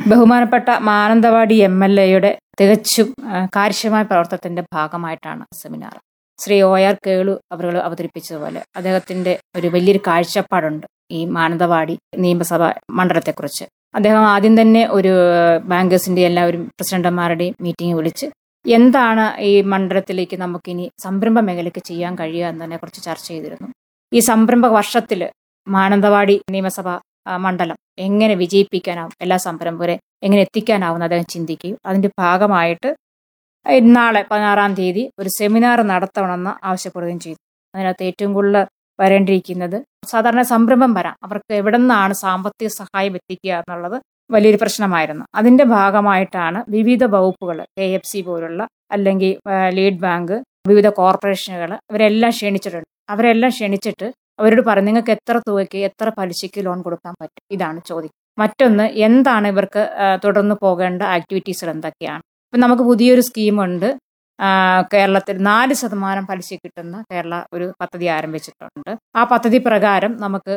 ബഹുമാനപ്പെട്ട 0.09 0.69
മാനന്തവാടി 0.87 1.55
എം 1.67 1.75
എൽ 1.85 1.93
എയുടെ 2.01 2.29
തികച്ചും 2.59 3.07
കാര്യമായ 3.55 4.03
പ്രവർത്തനത്തിന്റെ 4.03 4.63
ഭാഗമായിട്ടാണ് 4.73 5.43
seminar. 5.61 5.95
Shri 6.39 6.57
O 6.61 6.71
R 6.89 6.95
Kelu 7.07 7.33
അവർ 7.53 7.65
അവതരിപ്പിച്ചതുപോലെ 7.77 8.61
അദ്ദേഹത്തിന്റെ 8.77 9.33
ഒരു 9.57 9.67
വലിയൊരു 9.67 10.01
കാഴ്ചപ്പാടുണ്ട് 10.07 10.85
ഈ 11.11 11.21
മാനന്തവാടി 11.37 11.95
നിയമസഭ 12.23 12.61
മണ്ഡലത്തെക്കുറിച്ച്. 12.97 13.65
അദ്ദേഹം 13.95 14.25
ആദ്യം 14.33 14.61
തന്നെ 14.61 14.83
ഒരു 14.97 15.13
ബാങ്കേഴ്സിന്റെ 15.71 16.21
എല്ലാവരും 16.29 16.63
പ്രസിഡന്റുമാരുടെയും 16.77 17.55
മീറ്റിംഗ് 17.61 17.97
വിളിച്ച് 17.99 18.27
എന്താണ് 18.65 19.25
ഈ 19.49 19.51
മണ്ഡലത്തിലേക്ക് 19.73 20.37
നമുക്കിനി 20.43 20.85
സംരംഭ 21.05 21.39
മേഖലയ്ക്ക് 21.39 21.83
ചെയ്യാൻ 21.89 22.13
കഴിയുക 22.21 22.45
എന്നതിനെ 22.53 22.77
കുറിച്ച് 22.77 23.01
ചർച്ച 23.07 23.27
ചെയ്തിരുന്നു. 23.31 23.67
ഈ 24.11 24.19
സംരംഭ 24.29 24.65
വർഷത്തിൽ 24.77 25.21
മാനന്തവാടി 25.67 26.37
നിയമസഭ 26.53 26.87
മണ്ഡലം. 27.45 27.77
എങ്ങനെ 28.07 28.33
വിജയിപ്പിക്കാനാവും 28.41 29.13
എല്ലാ 29.21 29.37
സംരംഭകരെ 29.47 29.95
എങ്ങനെ 30.25 30.41
എത്തിക്കാനാവുമെന്ന് 30.41 31.07
അദ്ദേഹം 31.07 31.27
ചിന്തിക്കുകയും 31.33 31.77
അതിന്റെ 31.89 32.09
ഭാഗമായിട്ട് 32.21 32.89
നാളെ 33.97 34.21
പതിനാറാം 34.31 34.71
തീയതി 34.79 35.03
ഒരു 35.19 35.29
സെമിനാർ 35.37 35.79
നടത്തണമെന്ന് 35.91 36.51
ആവശ്യപ്പെടുകയും 36.69 37.19
ചെയ്തു. 37.25 37.39
അതിനകത്ത് 37.73 38.03
ഏറ്റവും 38.09 38.31
കൂടുതൽ 38.33 38.65
വരേണ്ടിയിരിക്കുന്നത് 38.99 39.77
സാധാരണ 40.11 40.41
സംരംഭം 40.51 40.91
വരാം. 40.97 41.15
അവർക്ക് 41.25 41.53
എവിടെ 41.59 41.77
നിന്നാണ് 41.77 42.13
സാമ്പത്തിക 42.25 42.69
സഹായം 42.79 43.15
എത്തിക്കുക 43.19 43.53
എന്നുള്ളത് 43.61 43.97
വലിയൊരു 44.31 44.59
പ്രശ്നമായിരുന്നു. 44.61 45.23
അതിന്റെ 45.39 45.65
ഭാഗമായിട്ടാണ് 45.75 46.59
വിവിധ 46.75 47.03
വകുപ്പുകൾ 47.15 47.57
കെ 47.79 47.87
എഫ് 47.97 48.09
സി 48.11 48.21
പോലുള്ള 48.27 48.61
അല്ലെങ്കിൽ 48.95 49.31
ലീഡ് 49.77 50.01
ബാങ്ക് 50.05 50.35
വിവിധ 50.69 50.87
കോർപ്പറേഷനുകൾ 50.99 51.71
ഇവരെല്ലാം 51.91 52.31
ക്ഷണിച്ചിട്ടുണ്ട്. 52.37 52.87
അവരെല്ലാം 53.13 53.51
ക്ഷണിച്ചിട്ട് 53.55 54.07
അവരോട് 54.39 54.63
പറഞ്ഞു 54.69 54.89
നിങ്ങൾക്ക് 54.89 55.13
എത്ര 55.17 55.35
തുകയ്ക്ക് 55.47 55.79
എത്ര 55.89 56.07
പലിശയ്ക്ക് 56.17 56.61
ലോൺ 56.67 56.79
കൊടുക്കാൻ 56.87 57.13
പറ്റും? 57.21 57.43
ഇതാണ് 57.55 57.79
ചോദ്യം. 57.89 58.13
മറ്റൊന്ന് 58.41 58.85
എന്താണ് 59.07 59.47
ഇവർക്ക് 59.53 59.83
തുടർന്ന് 60.23 60.55
പോകേണ്ട 60.63 61.01
ആക്ടിവിറ്റീസുകൾ 61.17 61.71
എന്തൊക്കെയാണ്? 61.75 62.23
ഇപ്പം 62.47 62.61
നമുക്ക് 62.65 62.83
പുതിയൊരു 62.89 63.23
സ്കീമുണ്ട് 63.27 63.87
കേരളത്തിൽ 64.93 65.35
നാല് 65.49 65.73
ശതമാനം 65.81 66.25
പലിശ 66.29 66.49
കിട്ടുന്ന 66.53 66.95
കേരള 67.11 67.35
ഒരു 67.55 67.65
പദ്ധതി 67.81 68.07
ആരംഭിച്ചിട്ടുണ്ട്. 68.15 68.91
ആ 69.19 69.21
പദ്ധതി 69.33 69.59
പ്രകാരം 69.67 70.11
നമുക്ക് 70.23 70.53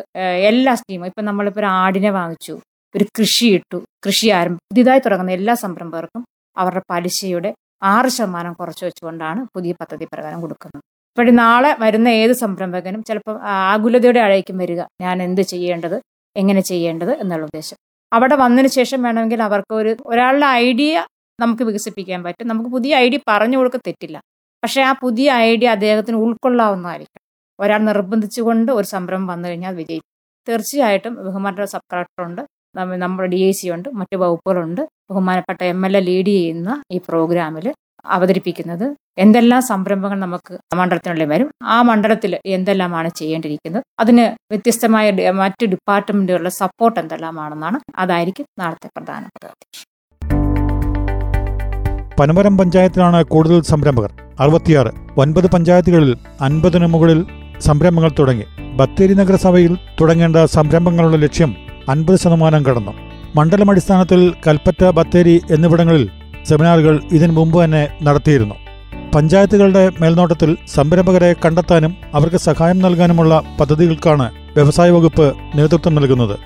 എല്ലാ 0.50 0.73
സ്കീമും 0.80 1.08
ഇപ്പം 1.11 1.25
നമ്മളിപ്പോൾ 1.25 1.62
ഒരു 1.62 1.70
ആടിനെ 1.82 2.11
വാങ്ങിച്ചു 2.18 2.54
ഒരു 2.94 3.04
കൃഷി 3.18 3.47
ഇട്ടു 3.58 3.78
കൃഷി 4.06 4.28
ആരംഭ 4.38 4.58
പുതിയതായി 4.70 5.00
തുടങ്ങുന്ന 5.06 5.32
എല്ലാ 5.38 5.54
സംരംഭകർക്കും 5.64 6.23
അവരുടെ 6.56 6.82
പലിശയുടെ 6.92 7.50
ആറ് 7.94 8.08
ശതമാനം 8.08 8.52
കുറച്ച് 8.52 8.85
വെച്ചുകൊണ്ടാണ് 8.85 9.40
പുതിയ 9.54 9.73
പദ്ധതി 9.80 10.06
പ്രകാരം 10.12 10.40
കൊടുക്കുന്നത്. 10.40 10.82
ഇപ്പോഴും 11.19 11.37
നാളെ 11.37 11.77
വരുന്ന 11.79 12.09
ഏത് 12.09 12.33
സംരംഭകനും 12.33 13.03
ചിലപ്പോൾ 13.03 13.43
ആകുലതയുടെ 13.43 14.21
അഴയ്ക്കും 14.21 14.59
വരിക. 14.59 14.83
ഞാൻ 15.01 15.23
എന്ത് 15.23 15.41
ചെയ്യേണ്ടത്? 15.41 16.01
എങ്ങനെ 16.37 16.61
ചെയ്യേണ്ടത്? 16.61 17.11
എന്നുള്ള 17.11 17.45
ഉദ്ദേശം. 17.45 17.77
അവിടെ 18.13 18.37
വന്നതിന് 18.37 18.69
ശേഷം 18.69 19.03
വേണമെങ്കിൽ 19.03 19.43
അവർക്ക് 19.43 19.75
ഒരു 19.75 19.97
ഒരാളുടെ 20.07 20.47
ഐഡിയ 20.47 21.07
നമുക്ക് 21.41 21.63
വികസിപ്പിക്കാൻ 21.63 22.23
പറ്റും. 22.23 22.49
നമുക്ക് 22.49 22.71
പുതിയ 22.71 22.97
ഐഡിയ 22.97 23.19
പറഞ്ഞു 23.29 23.59
കൊടുക്ക 23.59 23.77
തെറ്റില്ല. 23.77 24.23
പക്ഷേ 24.63 24.83
ആ 24.83 24.93
പുതിയ 24.93 25.33
ഐഡിയ 25.33 25.69
അദ്ദേഹത്തിന് 25.69 26.17
ഉൾക്കൊള്ളാവുന്നതായിരിക്കും 26.17 27.21
ഒരാൾ 27.61 27.79
നിർബന്ധിച്ചുകൊണ്ട് 27.79 28.73
ഒരു 28.73 28.87
സംരംഭം 28.87 29.27
വന്നു 29.27 29.49
കഴിഞ്ഞാൽ 29.49 29.75
വിജയിക്കും. 29.75 30.53
തീർച്ചയായിട്ടും 30.53 31.15
ബഹുമാനപ്പെട്ട 31.15 31.69
സബ് 31.69 31.95
കളക്ടറുണ്ട് 31.95 32.43
നമ്മ- 32.75 32.99
നമ്മുടെ 32.99 33.29
ഡി 33.29 33.37
ഐ 33.37 33.51
സി 33.51 33.69
ഉണ്ട് 33.69 33.89
മറ്റു 33.89 34.17
വകുപ്പുകളുണ്ട്. 34.17 34.89
ബഹുമാനപ്പെട്ട 35.11 35.65
എം 35.65 35.87
എൽ 35.87 35.97
എ 35.97 36.01
ലീഡ് 36.01 36.27
ചെയ്യുന്ന 36.27 36.83
ഈ 36.93 37.01
പ്രോഗ്രാമിൽ 37.09 37.75
അവതരിപ്പിക്കുന്നത്. 38.07 38.95
എന്തെല്ലാം 39.19 39.62
സംരംഭങ്ങൾ 39.62 40.19
നമുക്ക് 40.19 40.76
മണ്ഡലത്തിനുള്ളിൽ 40.76 41.28
വരും 41.28 41.50
ആ 41.62 41.83
മണ്ഡലത്തിൽ 41.83 42.38
എന്തെല്ലാമാണ് 42.47 43.11
ചെയ്യേണ്ടിയിരിക്കുന്നത് 43.17 43.83
അതിന് 44.00 44.52
വ്യത്യസ്തമായ 44.52 45.31
മറ്റ് 45.31 45.67
ഡിപ്പാർട്ട്മെന്റുകളുടെ 45.67 46.49
സപ്പോർട്ട് 46.49 47.00
എന്തെല്ലാമാണെന്നാണ് 47.00 47.78
അതായിരിക്കും 47.97 48.47
നാളത്തെ 48.59 48.90
പ്രധാനപ്പെട്ട 48.97 49.52
പനമരം 52.21 52.59
പഞ്ചായത്തിലാണ് 52.59 53.25
കൂടുതൽ 53.25 53.62
സംരംഭകർ. 53.62 54.12
അറുപത്തിയാറ് 54.40 54.90
ഒൻപത് 55.19 55.50
പഞ്ചായത്തുകളിൽ 55.50 56.17
അൻപതിന് 56.40 56.87
മുകളിൽ 56.87 57.26
സംരംഭങ്ങൾ 57.61 58.11
തുടങ്ങി. 58.19 58.47
ബത്തേരി 58.76 59.14
നഗരസഭയിൽ 59.14 59.76
തുടങ്ങേണ്ട 60.00 60.37
സംരംഭങ്ങളുടെ 60.37 61.17
ലക്ഷ്യം 61.17 61.57
അൻപത് 61.88 62.19
ശതമാനം 62.19 62.67
കടന്നു. 62.67 62.93
മണ്ഡലമടിസ്ഥാനത്തിൽ 63.37 64.35
കൽപ്പറ്റ 64.47 64.85
ബത്തേരി 64.85 65.43
എന്നിവിടങ്ങളിൽ 65.50 66.11
സെമിനാറുകൾ 66.49 67.00
ഇതിനു 67.12 67.33
മുമ്പ് 67.33 67.64
തന്നെ 67.64 67.88
നടത്തിയിരുന്നു. 68.02 68.55
പഞ്ചായത്തുകളുടെ 69.14 69.93
മേൽനോട്ടത്തിൽ 70.00 70.57
സംരംഭകരെ 70.75 71.33
കണ്ടെത്താനും 71.45 71.93
അവർക്ക് 72.14 72.37
സഹായം 72.37 72.78
നൽകാനുമുള്ള 72.78 73.43
പദ്ധതികൾക്കാണ് 73.61 74.26
വ്യവസായ 74.55 74.90
വകുപ്പ് 74.90 75.26
നേതൃത്വം 75.55 75.95
നൽകുന്നത്. 75.95 76.37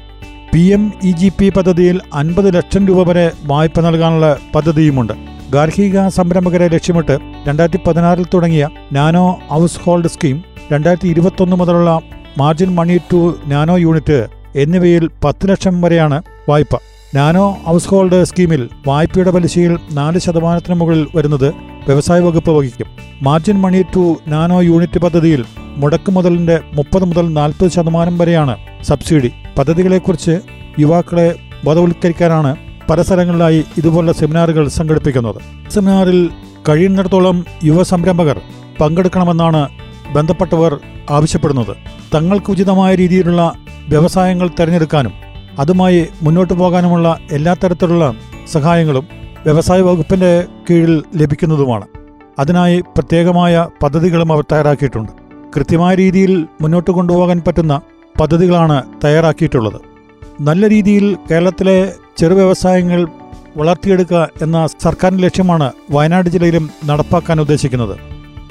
P 0.54 0.62
M 0.76 0.92
E 1.04 1.12
G 1.12 1.32
P 1.38 1.48
പദ്ധതിയിൽ 1.48 2.00
അൻപത് 2.14 2.56
ലക്ഷം 2.56 2.86
രൂപ 2.86 3.08
വരെ 3.08 3.32
വായ്പ 3.44 3.80
നൽകാനുള്ള 3.80 4.36
പദ്ധതിയുമുണ്ട്. 4.54 5.12
ഗാർഹിക 5.54 6.08
സംരംഭകരെ 6.08 6.68
ലക്ഷ്യമിട്ട് 6.68 7.18
രണ്ടായിരത്തി 7.48 7.80
പതിനാറിൽ 7.86 8.26
തുടങ്ങിയ 8.34 8.68
നാനോ 8.92 9.38
ഹൗസ് 9.48 9.80
ഹോൾഡ് 9.84 10.08
സ്കീം 10.08 10.44
രണ്ടായിരത്തി 10.72 11.08
ഇരുപത്തൊന്ന് 11.08 11.56
മുതലുള്ള 11.56 12.00
margin 12.38 12.74
money 12.74 12.98
to 13.12 13.20
nano 13.46 13.76
unit 13.76 14.26
എന്നിവയിൽ 14.56 15.10
പത്ത് 15.24 15.50
ലക്ഷം 15.50 15.80
വരെയാണ് 15.80 16.22
വായ്പ. 16.48 16.74
നാനോ 17.14 17.56
ഹൗസ് 17.66 17.88
ഹോൾഡ് 17.88 18.24
സ്കീമിൽ 18.24 18.68
വായ്പയുടെ 18.86 19.30
പലിശയിൽ 19.30 19.78
നാല് 19.92 20.18
ശതമാനത്തിന് 20.18 20.74
മുകളിൽ 20.74 21.06
വരുന്നത് 21.14 21.48
വ്യവസായ 21.88 22.20
വകുപ്പ് 22.20 22.50
വഹിക്കും. 22.50 22.86
Margin 23.22 23.60
money 23.60 23.82
to 23.96 24.16
nano 24.28 24.60
unit 24.60 24.98
പദ്ധതിയിൽ 24.98 25.44
മുടക്ക് 25.76 26.10
മുതലിന്റെ 26.10 26.60
മുപ്പത് 26.72 27.04
മുതൽ 27.04 27.32
നാൽപ്പത് 27.32 27.70
ശതമാനം 27.70 28.18
വരെയാണ് 28.18 28.56
സബ്സിഡി. 28.82 29.30
പദ്ധതികളെക്കുറിച്ച് 29.58 30.40
യുവാക്കളെ 30.78 31.34
ബോധവൽക്കരിക്കാനാണ് 31.64 32.56
പല 32.90 33.02
സ്ഥലങ്ങളിലായി 33.02 33.64
ഇതുപോലുള്ള 33.78 34.12
സെമിനാറുകൾ 34.12 34.68
സംഘടിപ്പിക്കുന്നത്. 34.68 35.70
സെമിനാറിൽ 35.70 36.30
കഴിയുന്നിടത്തോളം 36.68 37.44
യുവ 37.64 37.82
സംരംഭകർ 37.82 38.40
പങ്കെടുക്കണമെന്നാണ് 38.80 39.68
ബന്ധപ്പെട്ടവർ 40.12 40.80
ആവശ്യപ്പെടുന്നത്. 41.10 41.76
തങ്ങൾക്ക് 42.14 42.50
ഉചിതമായ 42.50 42.94
രീതിയിലുള്ള 42.94 43.52
വ്യവസായങ്ങൾ 43.88 44.50
തിരഞ്ഞെടുക്കാനും 44.60 45.31
അതുമായി 45.58 46.06
മുന്നോട്ടു 46.22 46.52
പോകാനുമുള്ള 46.52 47.18
എല്ലാ 47.32 47.56
തരത്തിലുള്ള 47.64 48.14
സഹായങ്ങളും 48.52 49.06
വ്യവസായ 49.44 49.80
വകുപ്പിന്റെ 49.80 50.46
കീഴിൽ 50.70 51.02
ലഭിക്കുന്നതുമാണ്. 51.16 51.86
അതിനായി 52.38 52.80
പ്രത്യേകമായ 52.80 53.68
പദ്ധതികളും 53.82 54.32
അവർ 54.32 54.44
തയ്യാറാക്കിയിട്ടുണ്ട്. 54.52 55.12
കൃത്യമായ 55.56 55.94
രീതിയിൽ 55.94 56.46
മുന്നോട്ട് 56.60 56.90
കൊണ്ടുപോകാൻ 56.90 57.42
പറ്റുന്ന 57.46 57.80
പദ്ധതികളാണ് 58.20 58.82
തയ്യാറാക്കിയിട്ടുള്ളത്. 59.04 59.80
നല്ല 60.40 60.68
രീതിയിൽ 60.68 61.16
കേരളത്തിലെ 61.30 61.92
ചെറു 62.18 62.34
വ്യവസായങ്ങൾ 62.34 63.06
വളർത്തിയെടുക്കുക 63.56 64.28
എന്ന 64.42 64.66
സർക്കാരിന്റെ 64.66 65.24
ലക്ഷ്യമാണ് 65.24 65.72
വയനാട് 65.90 66.28
ജില്ലയിലും 66.28 66.70
നടപ്പാക്കാൻ 66.84 67.40
ഉദ്ദേശിക്കുന്നത്. 67.40 67.96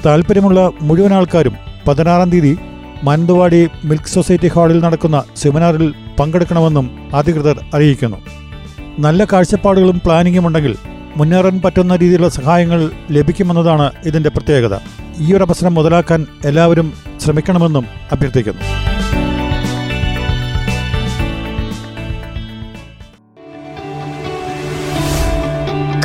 താല്പര്യമുള്ള 0.05 0.71
മുഴുവൻ 0.81 1.13
ആൾക്കാരും 1.13 1.53
പതിനാറാം 1.87 2.29
തീയതി 2.29 2.57
മാനന്തവാടി 3.03 3.67
മിൽക്ക് 3.83 4.05
സൊസൈറ്റി 4.05 4.47
ഹാളിൽ 4.47 4.79
നടക്കുന്ന 4.83 5.23
സെമിനാറിൽ 5.37 5.93
പങ്കെടുക്കണമെന്നും 6.21 7.09
അധികൃതർ 7.15 7.65
അറിയിക്കുന്നു. 7.73 8.17
നല്ല 8.99 9.23
കാഴ്ചപ്പാടുകളും 9.23 10.01
പ്ലാനിങ്ങും 10.05 10.47
ഉണ്ടെങ്കിൽ 10.47 10.75
മുന്നേറാൻ 11.15 11.61
പറ്റുന്ന 11.65 11.95
രീതിയിലുള്ള 11.95 12.29
സഹായങ്ങൾ 12.29 12.91
ലഭിക്കുമെന്നതാണ് 13.11 13.91
ഇതിന്റെ 14.05 14.29
പ്രത്യേകത. 14.29 14.77
ഈ 15.19 15.33
ഒരു 15.33 15.43
അവസരം 15.43 15.73
മുതലാക്കാൻ 15.73 16.25
എല്ലാവരും 16.45 16.93
ശ്രമിക്കണമെന്നും 17.21 17.85
അഭ്യർത്ഥിക്കുന്നു. 18.11 18.61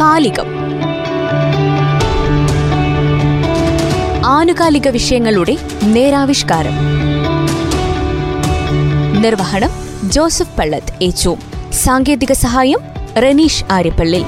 കാലികം. 0.01 0.47
ആനുകാലിക 4.27 4.89
വിഷയങ്ങളുടെ 4.89 5.57
നേരാവിഷ്കാരം. 5.83 6.73
നിർവഹണം 9.23 9.86
ജോസഫ് 10.05 10.57
പള്ളത്ത് 10.59 11.05
ഏച്ചു. 11.05 11.37
സാങ്കേതിക 11.73 12.33
സഹായം 12.33 12.79
റനീഷ് 13.17 13.65
ആര്യപ്പള്ളി. 13.71 14.25